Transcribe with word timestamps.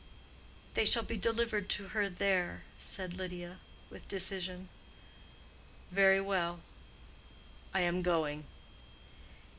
"They 0.73 0.83
shall 0.83 1.03
be 1.03 1.15
delivered 1.15 1.69
to 1.69 1.89
her 1.89 2.09
there," 2.09 2.63
said 2.79 3.13
Lydia, 3.13 3.59
with 3.91 4.07
decision. 4.07 4.69
"Very 5.91 6.19
well, 6.19 6.61
I 7.71 7.81
am 7.81 8.01
going." 8.01 8.45